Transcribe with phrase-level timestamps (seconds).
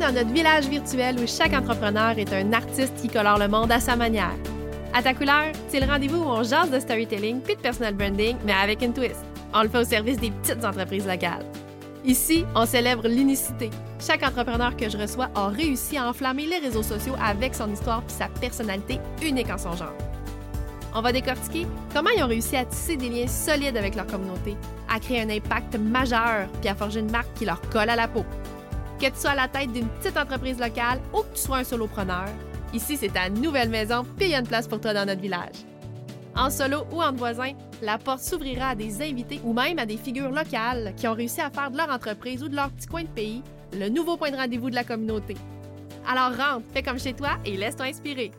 [0.00, 3.80] Dans notre village virtuel où chaque entrepreneur est un artiste qui colore le monde à
[3.80, 4.36] sa manière.
[4.92, 8.36] À ta couleur, c'est le rendez-vous où on jase de storytelling puis de personal branding,
[8.44, 9.24] mais avec une twist.
[9.54, 11.46] On le fait au service des petites entreprises locales.
[12.04, 13.70] Ici, on célèbre l'unicité.
[13.98, 18.02] Chaque entrepreneur que je reçois a réussi à enflammer les réseaux sociaux avec son histoire
[18.02, 19.96] puis sa personnalité unique en son genre.
[20.94, 24.56] On va décortiquer comment ils ont réussi à tisser des liens solides avec leur communauté,
[24.94, 28.08] à créer un impact majeur puis à forger une marque qui leur colle à la
[28.08, 28.24] peau.
[29.00, 31.64] Que tu sois à la tête d'une petite entreprise locale ou que tu sois un
[31.64, 32.28] solopreneur,
[32.72, 35.20] ici c'est ta nouvelle maison puis il y a une place pour toi dans notre
[35.20, 35.66] village.
[36.34, 39.98] En solo ou entre voisins, la porte s'ouvrira à des invités ou même à des
[39.98, 43.02] figures locales qui ont réussi à faire de leur entreprise ou de leur petit coin
[43.02, 43.42] de pays
[43.78, 45.34] le nouveau point de rendez-vous de la communauté.
[46.08, 48.32] Alors rentre, fais comme chez toi et laisse-toi inspirer.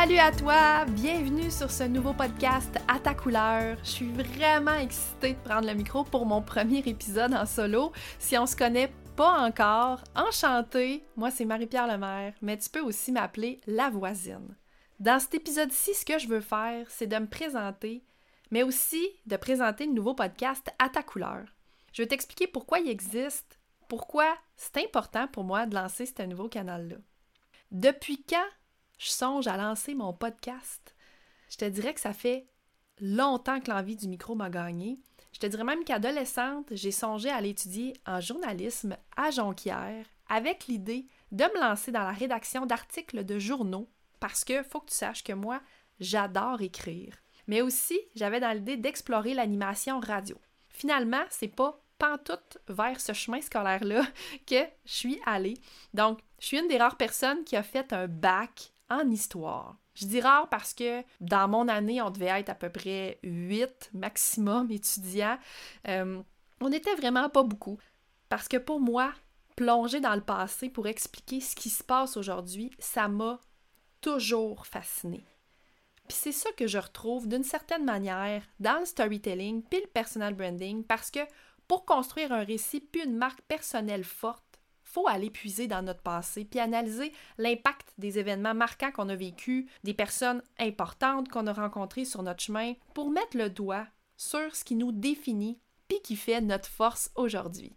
[0.00, 3.76] Salut à toi, bienvenue sur ce nouveau podcast à ta couleur.
[3.82, 7.90] Je suis vraiment excitée de prendre le micro pour mon premier épisode en solo.
[8.20, 13.10] Si on se connaît pas encore, enchantée, moi c'est Marie-Pierre Lemaire, mais tu peux aussi
[13.10, 14.54] m'appeler la voisine.
[15.00, 18.04] Dans cet épisode-ci, ce que je veux faire, c'est de me présenter,
[18.52, 21.42] mais aussi de présenter le nouveau podcast à ta couleur.
[21.92, 26.48] Je vais t'expliquer pourquoi il existe, pourquoi c'est important pour moi de lancer ce nouveau
[26.48, 26.98] canal-là.
[27.72, 28.46] Depuis quand
[28.98, 30.94] je songe à lancer mon podcast.
[31.50, 32.46] Je te dirais que ça fait
[33.00, 34.98] longtemps que l'envie du micro m'a gagné.
[35.32, 41.06] Je te dirais même qu'adolescente, j'ai songé à l'étudier en journalisme à Jonquière avec l'idée
[41.32, 43.88] de me lancer dans la rédaction d'articles de journaux
[44.20, 45.60] parce que faut que tu saches que moi,
[46.00, 47.14] j'adore écrire.
[47.46, 50.36] Mais aussi, j'avais dans l'idée d'explorer l'animation radio.
[50.70, 54.02] Finalement, c'est pas pantoute vers ce chemin scolaire-là
[54.46, 55.54] que je suis allée.
[55.94, 59.76] Donc, je suis une des rares personnes qui a fait un bac en histoire.
[59.94, 63.90] Je dis rare parce que dans mon année, on devait être à peu près 8
[63.94, 65.38] maximum étudiants.
[65.88, 66.22] Euh,
[66.60, 67.78] on n'était vraiment pas beaucoup.
[68.28, 69.12] Parce que pour moi,
[69.56, 73.40] plonger dans le passé pour expliquer ce qui se passe aujourd'hui, ça m'a
[74.00, 75.24] toujours fasciné.
[76.06, 80.34] Puis c'est ça que je retrouve d'une certaine manière dans le storytelling puis le personal
[80.34, 81.20] branding parce que
[81.66, 84.47] pour construire un récit puis une marque personnelle forte,
[84.88, 89.66] faut aller puiser dans notre passé puis analyser l'impact des événements marquants qu'on a vécus,
[89.84, 94.64] des personnes importantes qu'on a rencontrées sur notre chemin pour mettre le doigt sur ce
[94.64, 97.76] qui nous définit puis qui fait notre force aujourd'hui.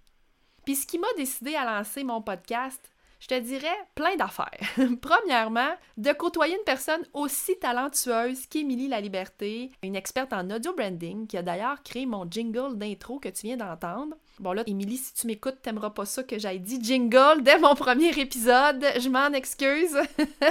[0.66, 2.91] Puis ce qui m'a décidé à lancer mon podcast,
[3.22, 4.48] je te dirais plein d'affaires.
[5.02, 11.28] Premièrement, de côtoyer une personne aussi talentueuse qu'Émilie La Liberté, une experte en audio branding
[11.28, 14.16] qui a d'ailleurs créé mon jingle d'intro que tu viens d'entendre.
[14.40, 17.76] Bon là, Émilie, si tu m'écoutes, t'aimeras pas ça que j'aille dit jingle dès mon
[17.76, 18.84] premier épisode.
[19.00, 19.98] Je m'en excuse.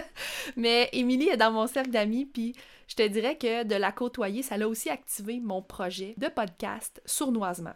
[0.57, 2.55] Mais Émilie est dans mon cercle d'amis, puis
[2.87, 7.03] je te dirais que de la côtoyer, ça l'a aussi activé mon projet de podcast
[7.05, 7.75] sournoisement.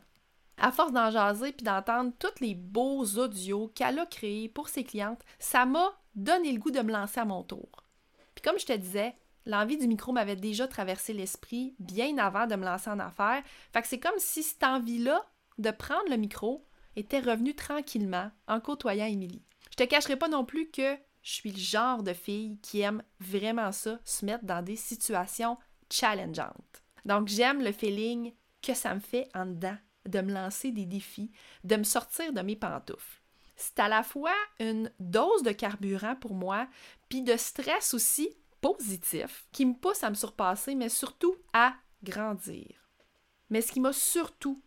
[0.56, 4.84] À force d'en jaser puis d'entendre tous les beaux audios qu'elle a créés pour ses
[4.84, 7.68] clientes, ça m'a donné le goût de me lancer à mon tour.
[8.34, 9.16] Puis comme je te disais,
[9.46, 13.42] l'envie du micro m'avait déjà traversé l'esprit bien avant de me lancer en affaires.
[13.72, 15.24] Fait que c'est comme si cette envie-là
[15.58, 16.66] de prendre le micro
[16.96, 19.44] était revenue tranquillement en côtoyant Émilie.
[19.70, 23.02] Je te cacherai pas non plus que je suis le genre de fille qui aime
[23.18, 25.58] vraiment ça, se mettre dans des situations
[25.90, 26.82] challengeantes.
[27.04, 28.32] Donc j'aime le feeling
[28.62, 29.76] que ça me fait en dedans
[30.06, 31.30] de me lancer des défis,
[31.64, 33.22] de me sortir de mes pantoufles.
[33.56, 36.66] C'est à la fois une dose de carburant pour moi,
[37.08, 38.28] puis de stress aussi
[38.60, 42.66] positif qui me pousse à me surpasser, mais surtout à grandir.
[43.50, 44.60] Mais ce qui m'a surtout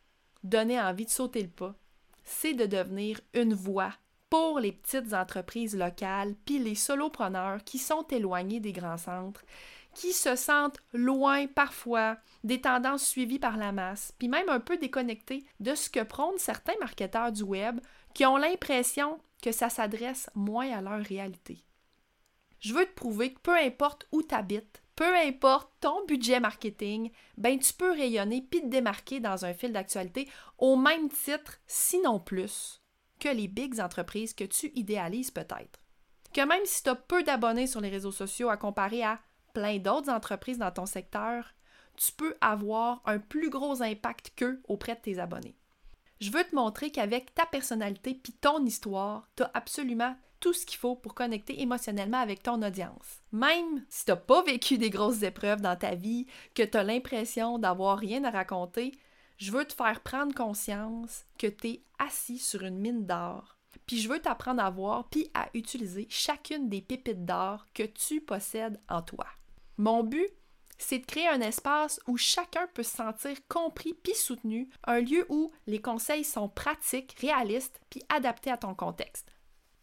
[0.44, 1.76] donné envie de sauter le pas,
[2.24, 3.94] c'est de devenir une voix
[4.30, 9.44] pour les petites entreprises locales, puis les solopreneurs qui sont éloignés des grands centres,
[9.98, 14.78] qui se sentent loin parfois des tendances suivies par la masse, puis même un peu
[14.78, 17.80] déconnectés de ce que prônent certains marketeurs du web
[18.14, 21.66] qui ont l'impression que ça s'adresse moins à leur réalité.
[22.60, 27.10] Je veux te prouver que peu importe où tu habites, peu importe ton budget marketing,
[27.36, 30.30] ben tu peux rayonner puis te démarquer dans un fil d'actualité
[30.60, 32.84] au même titre, sinon plus,
[33.20, 35.80] que les big entreprises que tu idéalises peut-être.
[36.34, 39.20] Que même si tu as peu d'abonnés sur les réseaux sociaux à comparer à
[39.54, 41.54] plein d'autres entreprises dans ton secteur,
[41.96, 45.56] tu peux avoir un plus gros impact qu'eux auprès de tes abonnés.
[46.20, 50.66] Je veux te montrer qu'avec ta personnalité puis ton histoire, tu as absolument tout ce
[50.66, 53.22] qu'il faut pour connecter émotionnellement avec ton audience.
[53.32, 56.84] Même si tu n'as pas vécu des grosses épreuves dans ta vie, que tu as
[56.84, 58.94] l'impression d'avoir rien à raconter,
[59.38, 63.57] je veux te faire prendre conscience que tu es assis sur une mine d'or.
[63.86, 68.22] Puis je veux t'apprendre à voir puis à utiliser chacune des pépites d'or que tu
[68.22, 69.26] possèdes en toi.
[69.78, 70.30] Mon but,
[70.78, 75.26] c'est de créer un espace où chacun peut se sentir compris puis soutenu, un lieu
[75.30, 79.32] où les conseils sont pratiques, réalistes puis adaptés à ton contexte.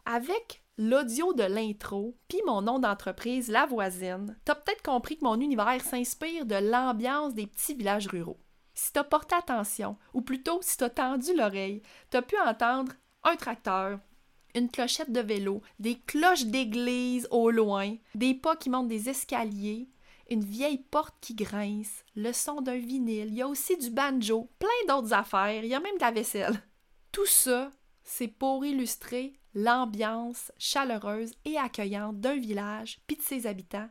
[0.05, 5.41] Avec l'audio de l'intro puis mon nom d'entreprise La Voisine, t'as peut-être compris que mon
[5.41, 8.39] univers s'inspire de l'ambiance des petits villages ruraux.
[8.75, 12.93] Si t'as porté attention, ou plutôt si t'as tendu l'oreille, t'as pu entendre
[13.25, 13.99] un tracteur,
[14.55, 19.89] une clochette de vélo, des cloches d'église au loin, des pas qui montent des escaliers,
[20.31, 24.49] une vieille porte qui grince, le son d'un vinyle, il y a aussi du banjo,
[24.59, 26.63] plein d'autres affaires, il y a même de la vaisselle.
[27.13, 27.71] Tout ça,
[28.03, 33.89] c'est pour illustrer l'ambiance chaleureuse et accueillante d'un village puis de ses habitants,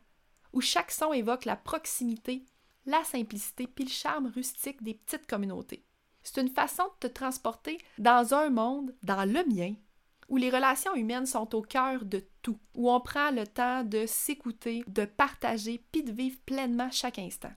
[0.53, 2.45] où chaque son évoque la proximité,
[2.86, 5.86] la simplicité puis le charme rustique des petites communautés.
[6.24, 9.74] C'est une façon de te transporter dans un monde, dans le mien,
[10.30, 14.06] où les relations humaines sont au cœur de tout, où on prend le temps de
[14.08, 17.52] s'écouter, de partager, puis de vivre pleinement chaque instant.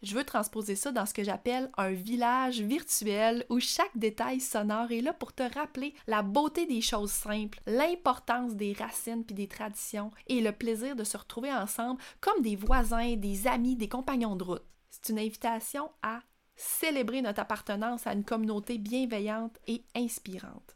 [0.00, 4.92] Je veux transposer ça dans ce que j'appelle un village virtuel où chaque détail sonore
[4.92, 9.48] est là pour te rappeler la beauté des choses simples, l'importance des racines puis des
[9.48, 14.36] traditions et le plaisir de se retrouver ensemble comme des voisins, des amis, des compagnons
[14.36, 14.64] de route.
[14.88, 16.20] C'est une invitation à
[16.58, 20.74] célébrer notre appartenance à une communauté bienveillante et inspirante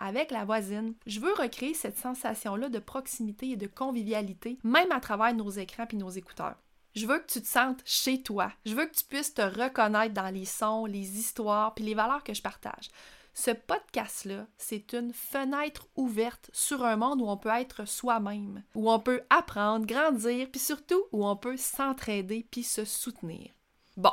[0.00, 0.94] avec la voisine.
[1.06, 5.86] Je veux recréer cette sensation-là de proximité et de convivialité, même à travers nos écrans
[5.92, 6.56] et nos écouteurs.
[6.96, 8.50] Je veux que tu te sentes chez toi.
[8.66, 12.24] Je veux que tu puisses te reconnaître dans les sons, les histoires puis les valeurs
[12.24, 12.88] que je partage.
[13.32, 18.90] Ce podcast-là, c'est une fenêtre ouverte sur un monde où on peut être soi-même, où
[18.90, 23.52] on peut apprendre, grandir, puis surtout où on peut s'entraider puis se soutenir.
[23.96, 24.12] Bon,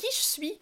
[0.00, 0.60] qui je suis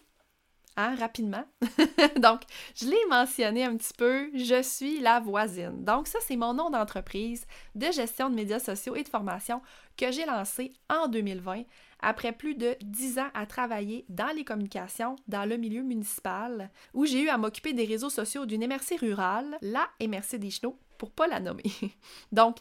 [0.81, 1.43] Hein, rapidement.
[2.15, 2.41] Donc,
[2.73, 5.83] je l'ai mentionné un petit peu, je suis la voisine.
[5.83, 7.45] Donc, ça, c'est mon nom d'entreprise
[7.75, 9.61] de gestion de médias sociaux et de formation
[9.97, 11.63] que j'ai lancé en 2020
[11.99, 17.05] après plus de 10 ans à travailler dans les communications dans le milieu municipal, où
[17.05, 21.11] j'ai eu à m'occuper des réseaux sociaux d'une MRC rurale, la MRC des Chenaux, pour
[21.11, 21.63] pas la nommer.
[22.31, 22.59] Donc,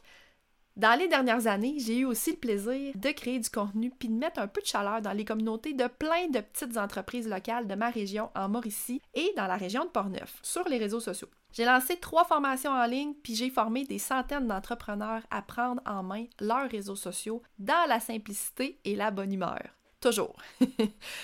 [0.79, 4.15] dans les dernières années, j'ai eu aussi le plaisir de créer du contenu puis de
[4.15, 7.75] mettre un peu de chaleur dans les communautés de plein de petites entreprises locales de
[7.75, 11.27] ma région en Mauricie et dans la région de Portneuf sur les réseaux sociaux.
[11.53, 16.05] J'ai lancé trois formations en ligne puis j'ai formé des centaines d'entrepreneurs à prendre en
[16.05, 19.63] main leurs réseaux sociaux dans la simplicité et la bonne humeur.
[20.01, 20.37] Toujours.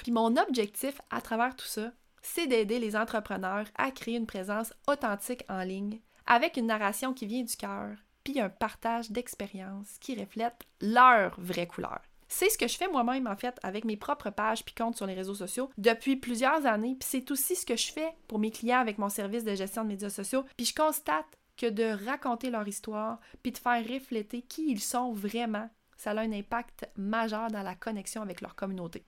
[0.02, 1.92] puis mon objectif à travers tout ça,
[2.22, 7.26] c'est d'aider les entrepreneurs à créer une présence authentique en ligne avec une narration qui
[7.26, 7.90] vient du cœur
[8.24, 12.00] puis un partage d'expériences qui reflètent leur vraie couleur.
[12.26, 15.06] C'est ce que je fais moi-même en fait avec mes propres pages puis comptes sur
[15.06, 18.50] les réseaux sociaux depuis plusieurs années, puis c'est aussi ce que je fais pour mes
[18.50, 22.50] clients avec mon service de gestion de médias sociaux, puis je constate que de raconter
[22.50, 27.50] leur histoire puis de faire refléter qui ils sont vraiment, ça a un impact majeur
[27.50, 29.04] dans la connexion avec leur communauté.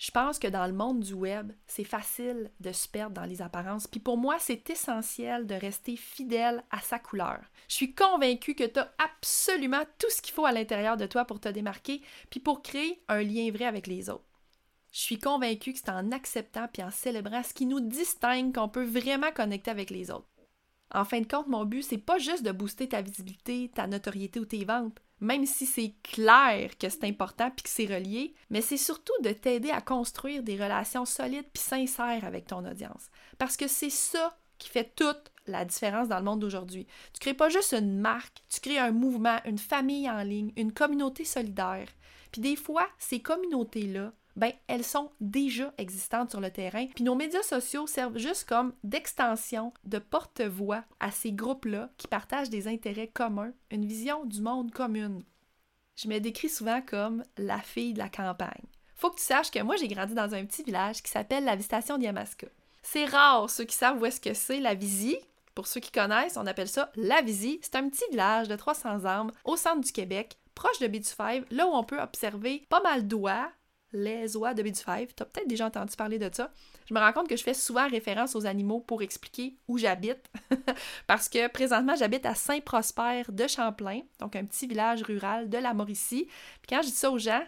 [0.00, 3.42] Je pense que dans le monde du web, c'est facile de se perdre dans les
[3.42, 3.86] apparences.
[3.86, 7.40] Puis pour moi, c'est essentiel de rester fidèle à sa couleur.
[7.68, 11.26] Je suis convaincue que tu as absolument tout ce qu'il faut à l'intérieur de toi
[11.26, 14.24] pour te démarquer, puis pour créer un lien vrai avec les autres.
[14.90, 18.70] Je suis convaincue que c'est en acceptant puis en célébrant ce qui nous distingue qu'on
[18.70, 20.30] peut vraiment connecter avec les autres.
[20.94, 24.40] En fin de compte, mon but, c'est pas juste de booster ta visibilité, ta notoriété
[24.40, 28.60] ou tes ventes même si c'est clair que c'est important puis que c'est relié, mais
[28.60, 33.10] c'est surtout de t'aider à construire des relations solides puis sincères avec ton audience.
[33.38, 36.86] Parce que c'est ça qui fait toute la différence dans le monde d'aujourd'hui.
[37.12, 40.72] Tu crées pas juste une marque, tu crées un mouvement, une famille en ligne, une
[40.72, 41.88] communauté solidaire.
[42.30, 46.86] Puis des fois, ces communautés-là, ben, elles sont déjà existantes sur le terrain.
[46.94, 52.50] Puis nos médias sociaux servent juste comme d'extension, de porte-voix à ces groupes-là qui partagent
[52.50, 55.22] des intérêts communs, une vision du monde commune.
[55.96, 58.64] Je me décris souvent comme la fille de la campagne.
[58.96, 61.56] Faut que tu saches que moi, j'ai grandi dans un petit village qui s'appelle la
[61.56, 62.46] Visitation d'Yamaska.
[62.82, 65.18] C'est rare ceux qui savent où est-ce que c'est la Visie.
[65.54, 67.58] Pour ceux qui connaissent, on appelle ça la Visie.
[67.62, 71.66] C'est un petit village de 300 âmes au centre du Québec, proche de B5, là
[71.66, 73.50] où on peut observer pas mal d'oies,
[73.92, 75.08] les oies de B5.
[75.16, 76.50] Tu as peut-être déjà entendu parler de ça.
[76.86, 80.30] Je me rends compte que je fais souvent référence aux animaux pour expliquer où j'habite.
[81.06, 85.74] Parce que présentement, j'habite à Saint-Prosper de Champlain, donc un petit village rural de la
[85.74, 86.26] Mauricie.
[86.62, 87.42] Puis quand je dis ça aux gens,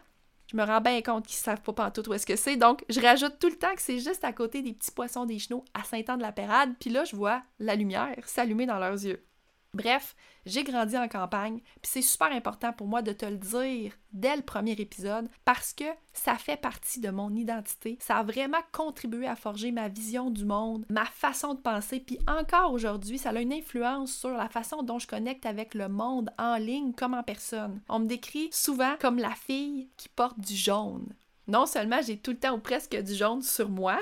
[0.52, 2.56] je me rends bien compte qu'ils ne savent pas tout où est-ce que c'est.
[2.56, 5.38] Donc, je rajoute tout le temps que c'est juste à côté des petits poissons des
[5.38, 6.74] chenaux à Saint-Anne-de-la-Pérade.
[6.78, 9.24] Puis là, je vois la lumière s'allumer dans leurs yeux.
[9.74, 10.14] Bref,
[10.44, 14.36] j'ai grandi en campagne, puis c'est super important pour moi de te le dire dès
[14.36, 17.96] le premier épisode parce que ça fait partie de mon identité.
[17.98, 22.18] Ça a vraiment contribué à forger ma vision du monde, ma façon de penser, puis
[22.28, 26.28] encore aujourd'hui, ça a une influence sur la façon dont je connecte avec le monde
[26.38, 27.80] en ligne comme en personne.
[27.88, 31.14] On me décrit souvent comme la fille qui porte du jaune.
[31.48, 33.98] Non seulement j'ai tout le temps ou presque du jaune sur moi,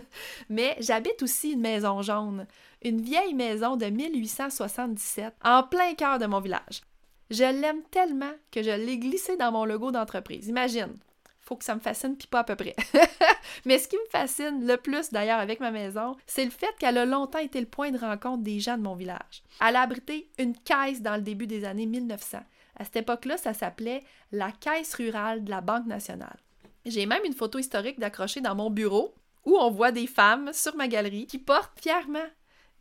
[0.48, 2.46] mais j'habite aussi une maison jaune
[2.84, 6.82] une vieille maison de 1877 en plein cœur de mon village.
[7.30, 10.48] Je l'aime tellement que je l'ai glissé dans mon logo d'entreprise.
[10.48, 10.94] Imagine,
[11.40, 12.76] faut que ça me fascine, puis pas à peu près.
[13.64, 16.98] Mais ce qui me fascine le plus d'ailleurs avec ma maison, c'est le fait qu'elle
[16.98, 19.42] a longtemps été le point de rencontre des gens de mon village.
[19.66, 22.38] Elle a abrité une caisse dans le début des années 1900.
[22.76, 26.38] À cette époque-là, ça s'appelait la caisse rurale de la Banque nationale.
[26.84, 29.14] J'ai même une photo historique d'accrocher dans mon bureau
[29.44, 32.26] où on voit des femmes sur ma galerie qui portent fièrement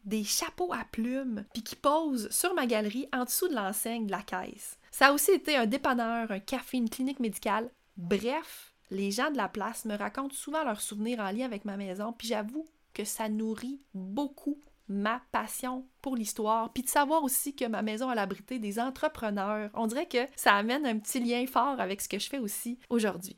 [0.06, 4.12] des chapeaux à plumes, puis qui posent sur ma galerie en dessous de l'enseigne de
[4.12, 4.78] la caisse.
[4.92, 7.70] Ça a aussi été un dépanneur, un café, une clinique médicale.
[7.96, 11.78] Bref, les gens de la place me racontent souvent leurs souvenirs en lien avec ma
[11.78, 17.56] maison, puis j'avoue que ça nourrit beaucoup ma passion pour l'histoire, puis de savoir aussi
[17.56, 19.70] que ma maison a abrité des entrepreneurs.
[19.74, 22.78] On dirait que ça amène un petit lien fort avec ce que je fais aussi
[22.90, 23.38] aujourd'hui.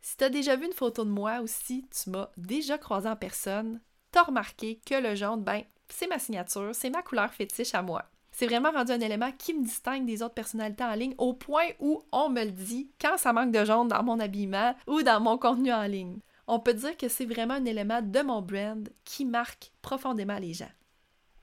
[0.00, 3.16] Si tu as déjà vu une photo de moi aussi, tu m'as déjà croisé en
[3.16, 7.82] personne, t'as remarqué que le jaune, ben, c'est ma signature, c'est ma couleur fétiche à
[7.82, 8.04] moi.
[8.30, 11.66] C'est vraiment rendu un élément qui me distingue des autres personnalités en ligne au point
[11.80, 15.20] où on me le dit quand ça manque de jaune dans mon habillement ou dans
[15.20, 16.18] mon contenu en ligne.
[16.46, 20.54] On peut dire que c'est vraiment un élément de mon brand qui marque profondément les
[20.54, 20.70] gens.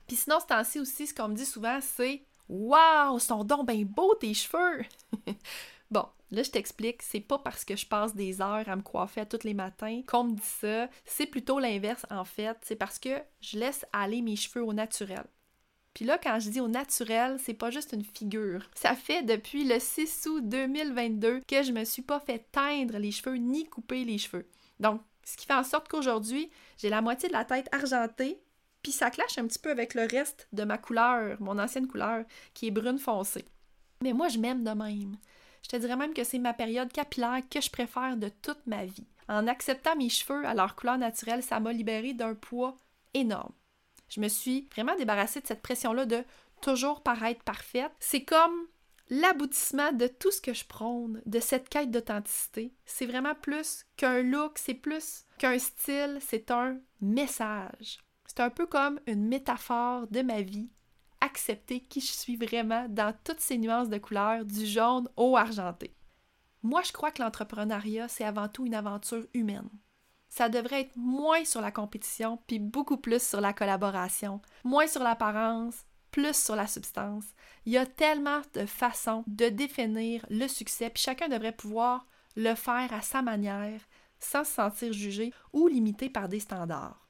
[0.06, 3.84] Puis sinon, ce temps-ci aussi, ce qu'on me dit souvent, c'est Waouh, sont donc bien
[3.84, 4.84] beaux tes cheveux!
[5.90, 9.24] Bon, Là, je t'explique, c'est pas parce que je passe des heures à me coiffer
[9.26, 10.88] tous les matins qu'on me dit ça.
[11.04, 12.56] C'est plutôt l'inverse, en fait.
[12.62, 15.24] C'est parce que je laisse aller mes cheveux au naturel.
[15.94, 18.68] Puis là, quand je dis au naturel, c'est pas juste une figure.
[18.74, 23.12] Ça fait depuis le 6 août 2022 que je me suis pas fait teindre les
[23.12, 24.46] cheveux ni couper les cheveux.
[24.80, 28.38] Donc, ce qui fait en sorte qu'aujourd'hui, j'ai la moitié de la tête argentée,
[28.82, 32.24] puis ça clash un petit peu avec le reste de ma couleur, mon ancienne couleur,
[32.52, 33.46] qui est brune foncée.
[34.02, 35.16] Mais moi, je m'aime de même.
[35.66, 38.84] Je te dirais même que c'est ma période capillaire que je préfère de toute ma
[38.84, 39.08] vie.
[39.28, 42.78] En acceptant mes cheveux à leur couleur naturelle, ça m'a libéré d'un poids
[43.14, 43.52] énorme.
[44.08, 46.22] Je me suis vraiment débarrassée de cette pression-là de
[46.60, 47.90] toujours paraître parfaite.
[47.98, 48.68] C'est comme
[49.10, 52.72] l'aboutissement de tout ce que je prône, de cette quête d'authenticité.
[52.84, 57.98] C'est vraiment plus qu'un look, c'est plus qu'un style, c'est un message.
[58.24, 60.70] C'est un peu comme une métaphore de ma vie
[61.26, 65.94] accepter qui je suis vraiment dans toutes ces nuances de couleurs, du jaune au argenté.
[66.62, 69.68] Moi, je crois que l'entrepreneuriat, c'est avant tout une aventure humaine.
[70.28, 75.02] Ça devrait être moins sur la compétition, puis beaucoup plus sur la collaboration, moins sur
[75.02, 77.24] l'apparence, plus sur la substance.
[77.66, 82.06] Il y a tellement de façons de définir le succès, puis chacun devrait pouvoir
[82.36, 83.80] le faire à sa manière,
[84.18, 87.05] sans se sentir jugé ou limité par des standards.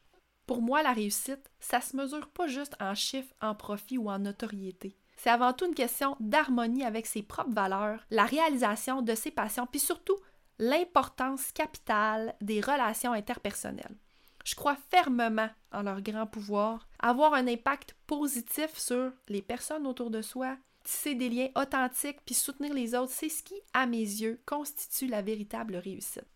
[0.47, 4.21] Pour moi, la réussite, ça se mesure pas juste en chiffres, en profit ou en
[4.21, 4.97] notoriété.
[5.17, 9.67] C'est avant tout une question d'harmonie avec ses propres valeurs, la réalisation de ses passions,
[9.67, 10.17] puis surtout
[10.59, 13.97] l'importance capitale des relations interpersonnelles.
[14.45, 20.11] Je crois fermement en leur grand pouvoir, avoir un impact positif sur les personnes autour
[20.11, 23.99] de soi, tisser des liens authentiques puis soutenir les autres, c'est ce qui, à mes
[23.99, 26.29] yeux, constitue la véritable réussite.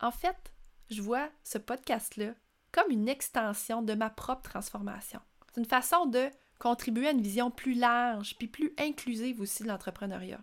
[0.00, 0.52] En fait,
[0.90, 2.34] je vois ce podcast-là
[2.72, 5.20] comme une extension de ma propre transformation.
[5.52, 9.68] C'est une façon de contribuer à une vision plus large puis plus inclusive aussi de
[9.68, 10.40] l'entrepreneuriat.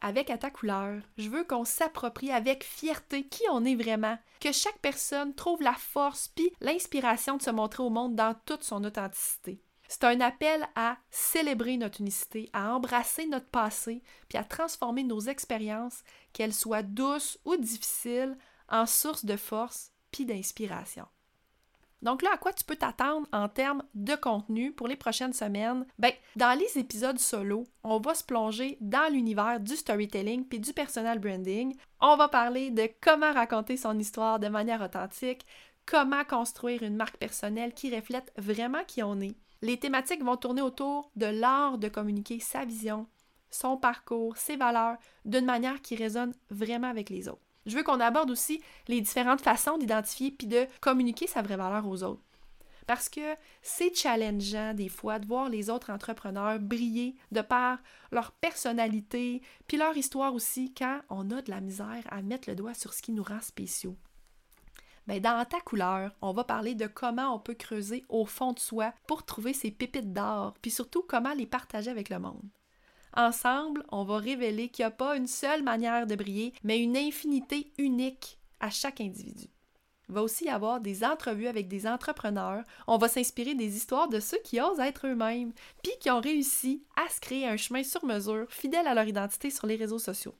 [0.00, 4.52] Avec À ta couleur, je veux qu'on s'approprie avec fierté qui on est vraiment, que
[4.52, 8.84] chaque personne trouve la force puis l'inspiration de se montrer au monde dans toute son
[8.84, 9.60] authenticité.
[9.88, 15.20] C'est un appel à célébrer notre unicité, à embrasser notre passé, puis à transformer nos
[15.20, 18.36] expériences, qu'elles soient douces ou difficiles,
[18.68, 21.06] en source de force puis d'inspiration.
[22.02, 25.84] Donc là, à quoi tu peux t'attendre en termes de contenu pour les prochaines semaines?
[25.98, 30.72] Ben, dans les épisodes solo, on va se plonger dans l'univers du storytelling puis du
[30.72, 31.74] personal branding.
[32.00, 35.44] On va parler de comment raconter son histoire de manière authentique,
[35.86, 39.36] comment construire une marque personnelle qui reflète vraiment qui on est.
[39.62, 43.08] Les thématiques vont tourner autour de l'art de communiquer sa vision,
[43.50, 47.47] son parcours, ses valeurs d'une manière qui résonne vraiment avec les autres.
[47.68, 51.86] Je veux qu'on aborde aussi les différentes façons d'identifier puis de communiquer sa vraie valeur
[51.86, 52.22] aux autres.
[52.86, 57.78] Parce que c'est challengeant des fois de voir les autres entrepreneurs briller de par
[58.10, 62.56] leur personnalité, puis leur histoire aussi quand on a de la misère à mettre le
[62.56, 63.98] doigt sur ce qui nous rend spéciaux.
[65.06, 68.58] Ben, dans ta couleur, on va parler de comment on peut creuser au fond de
[68.58, 72.48] soi pour trouver ces pépites d'or, puis surtout comment les partager avec le monde.
[73.18, 76.96] Ensemble, on va révéler qu'il n'y a pas une seule manière de briller, mais une
[76.96, 79.48] infinité unique à chaque individu.
[80.08, 82.62] Il va aussi y avoir des entrevues avec des entrepreneurs.
[82.86, 86.84] On va s'inspirer des histoires de ceux qui osent être eux-mêmes, puis qui ont réussi
[86.94, 90.36] à se créer un chemin sur mesure, fidèle à leur identité sur les réseaux sociaux.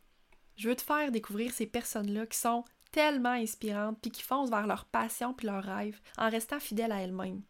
[0.55, 4.69] Je veux te faire découvrir ces personnes-là qui sont tellement inspirantes, puis qui foncent vers
[4.69, 7.43] leur passion puis leurs rêves, en restant fidèles à elles-mêmes.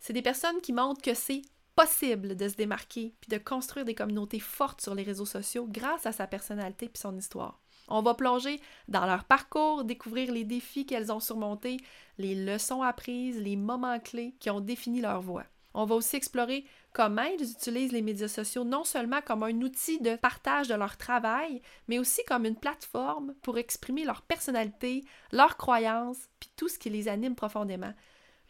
[0.00, 1.42] C'est des personnes qui montrent que c'est
[1.74, 6.06] possible de se démarquer puis de construire des communautés fortes sur les réseaux sociaux grâce
[6.06, 7.60] à sa personnalité puis son histoire.
[7.88, 11.78] On va plonger dans leur parcours, découvrir les défis qu'elles ont surmontés,
[12.18, 15.44] les leçons apprises, les moments clés qui ont défini leur voie.
[15.74, 20.00] On va aussi explorer comment ils utilisent les médias sociaux non seulement comme un outil
[20.00, 25.02] de partage de leur travail, mais aussi comme une plateforme pour exprimer leur personnalité,
[25.32, 27.94] leurs croyances, puis tout ce qui les anime profondément.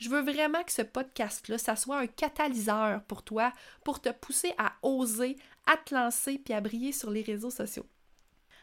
[0.02, 3.52] Je veux vraiment que ce podcast-là, ça soit un catalyseur pour toi,
[3.84, 7.86] pour te pousser à oser, à te lancer, puis à briller sur les réseaux sociaux.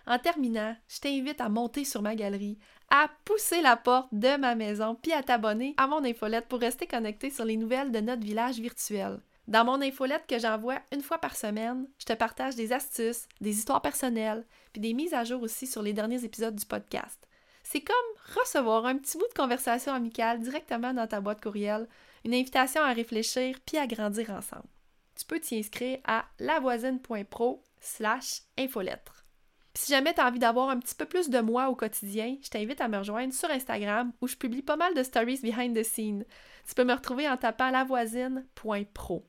[0.05, 4.53] En terminant, je t'invite à monter sur ma galerie, à pousser la porte de ma
[4.53, 8.25] maison, puis à t'abonner à mon infolette pour rester connecté sur les nouvelles de notre
[8.25, 9.21] village virtuel.
[9.47, 13.57] Dans mon infolette que j'envoie une fois par semaine, je te partage des astuces, des
[13.57, 17.28] histoires personnelles, puis des mises à jour aussi sur les derniers épisodes du podcast.
[17.71, 17.95] C'est comme
[18.35, 21.87] recevoir un petit bout de conversation amicale directement dans ta boîte courriel,
[22.25, 24.67] une invitation à réfléchir puis à grandir ensemble.
[25.15, 29.19] Tu peux t'y inscrire à lavoisine.pro slash infolettre
[29.75, 32.49] si jamais tu as envie d'avoir un petit peu plus de moi au quotidien, je
[32.49, 35.83] t'invite à me rejoindre sur Instagram où je publie pas mal de stories behind the
[35.83, 36.25] scenes.
[36.67, 39.25] Tu peux me retrouver en tapant lavoisine.pro.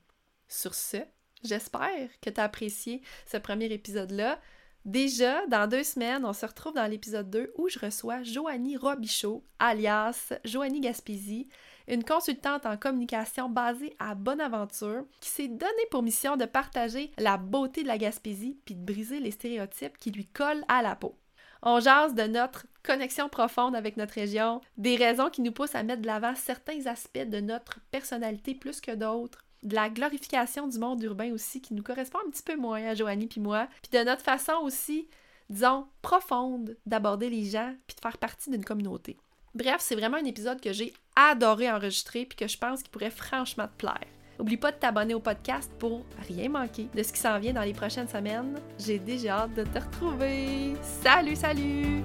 [0.49, 0.97] Sur ce,
[1.45, 4.41] j'espère que tu as apprécié ce premier épisode-là.
[4.87, 9.45] Déjà, dans deux semaines, on se retrouve dans l'épisode 2 où je reçois Joanie Robichaud,
[9.59, 11.49] alias Joanie Gaspésie,
[11.87, 17.37] une consultante en communication basée à Bonaventure qui s'est donnée pour mission de partager la
[17.37, 21.15] beauté de la Gaspésie puis de briser les stéréotypes qui lui collent à la peau.
[21.63, 25.83] On jase de notre connexion profonde avec notre région, des raisons qui nous poussent à
[25.83, 30.79] mettre de l'avant certains aspects de notre personnalité plus que d'autres, de la glorification du
[30.79, 33.99] monde urbain aussi qui nous correspond un petit peu moins à Joanie puis moi, puis
[33.99, 35.09] de notre façon aussi,
[35.49, 39.17] disons, profonde d'aborder les gens puis de faire partie d'une communauté.
[39.55, 43.11] Bref, c'est vraiment un épisode que j'ai adoré enregistrer puis que je pense qu'il pourrait
[43.11, 44.07] franchement te plaire.
[44.39, 47.63] N'oublie pas de t'abonner au podcast pour rien manquer de ce qui s'en vient dans
[47.63, 48.59] les prochaines semaines.
[48.79, 50.73] J'ai déjà hâte de te retrouver.
[50.83, 52.03] Salut, salut!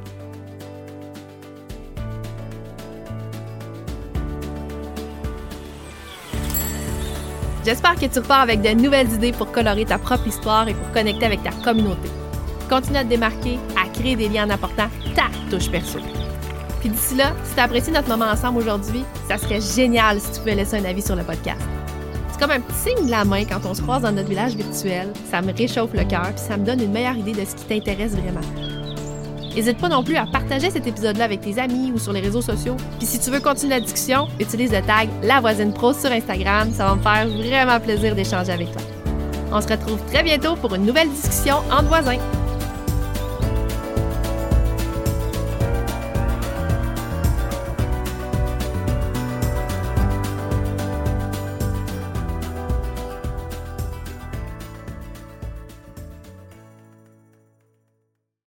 [7.65, 10.91] J'espère que tu repars avec de nouvelles idées pour colorer ta propre histoire et pour
[10.91, 12.09] connecter avec ta communauté.
[12.69, 15.97] Continue à te démarquer, à créer des liens en apportant ta touche perso.
[16.81, 20.39] Puis d'ici là, si tu apprécies notre moment ensemble aujourd'hui, ça serait génial si tu
[20.41, 21.61] pouvais laisser un avis sur le podcast.
[22.31, 24.55] C'est comme un petit signe de la main quand on se croise dans notre village
[24.55, 25.11] virtuel.
[25.31, 27.65] Ça me réchauffe le cœur puis ça me donne une meilleure idée de ce qui
[27.65, 28.74] t'intéresse vraiment.
[29.55, 32.41] N'hésite pas non plus à partager cet épisode-là avec tes amis ou sur les réseaux
[32.41, 32.75] sociaux.
[32.99, 36.71] Puis si tu veux continuer la discussion, utilise le tag La Voisine Pro sur Instagram.
[36.73, 38.81] Ça va me faire vraiment plaisir d'échanger avec toi.
[39.53, 42.19] On se retrouve très bientôt pour une nouvelle discussion entre voisins.